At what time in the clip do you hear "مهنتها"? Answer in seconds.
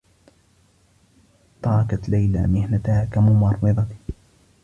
2.47-3.05